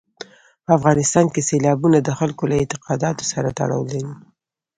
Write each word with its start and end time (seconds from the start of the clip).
په 0.65 0.69
افغانستان 0.77 1.25
کې 1.33 1.41
سیلابونه 1.49 1.97
د 2.01 2.09
خلکو 2.19 2.43
له 2.51 2.55
اعتقاداتو 2.61 3.23
سره 3.31 3.55
تړاو 3.59 3.81
لري. 3.91 4.13